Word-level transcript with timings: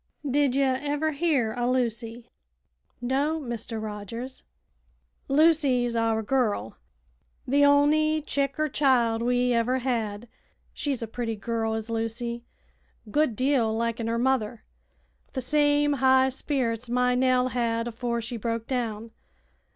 Did 0.27 0.55
ye 0.55 0.63
ever 0.63 1.11
hear 1.11 1.53
o' 1.55 1.69
Lucy?" 1.69 2.31
"No, 3.01 3.39
Mr. 3.39 3.79
Rogers." 3.79 4.41
"Lucy's 5.27 5.95
our 5.95 6.23
girl 6.23 6.75
the 7.47 7.63
on'y 7.65 8.23
chick 8.25 8.57
er 8.59 8.67
child 8.67 9.21
we 9.21 9.53
ever 9.53 9.77
had. 9.77 10.27
She's 10.73 11.03
a 11.03 11.07
pretty 11.07 11.35
girl, 11.35 11.75
is 11.75 11.91
Lucy; 11.91 12.43
a 13.05 13.09
good 13.11 13.35
deal 13.35 13.77
liken 13.77 14.07
her 14.07 14.17
mother; 14.17 14.63
wi' 15.27 15.31
the 15.33 15.41
same 15.41 15.93
high 15.93 16.29
spirits 16.29 16.89
my 16.89 17.13
Nell 17.13 17.49
had 17.49 17.87
afore 17.87 18.21
she 18.21 18.37
broke 18.37 18.65
down. 18.65 19.11